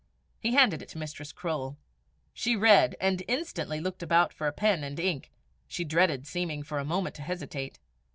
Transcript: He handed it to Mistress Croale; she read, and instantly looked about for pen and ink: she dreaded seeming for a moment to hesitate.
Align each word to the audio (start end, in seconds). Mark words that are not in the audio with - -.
He 0.39 0.55
handed 0.55 0.81
it 0.81 0.89
to 0.89 0.97
Mistress 0.97 1.31
Croale; 1.31 1.77
she 2.33 2.55
read, 2.55 2.95
and 2.99 3.21
instantly 3.27 3.79
looked 3.79 4.01
about 4.01 4.33
for 4.33 4.51
pen 4.51 4.83
and 4.83 4.99
ink: 4.99 5.29
she 5.67 5.83
dreaded 5.83 6.25
seeming 6.25 6.63
for 6.63 6.79
a 6.79 6.83
moment 6.83 7.13
to 7.17 7.21
hesitate. 7.21 7.77